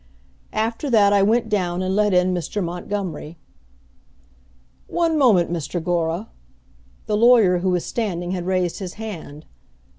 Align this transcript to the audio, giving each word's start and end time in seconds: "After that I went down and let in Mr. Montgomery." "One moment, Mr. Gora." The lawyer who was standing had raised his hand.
"After 0.55 0.89
that 0.89 1.13
I 1.13 1.21
went 1.21 1.47
down 1.47 1.83
and 1.83 1.95
let 1.95 2.11
in 2.11 2.33
Mr. 2.33 2.63
Montgomery." 2.63 3.37
"One 4.87 5.15
moment, 5.15 5.53
Mr. 5.53 5.79
Gora." 5.83 6.27
The 7.05 7.15
lawyer 7.15 7.59
who 7.59 7.69
was 7.69 7.85
standing 7.85 8.31
had 8.31 8.47
raised 8.47 8.79
his 8.79 8.95
hand. 8.95 9.45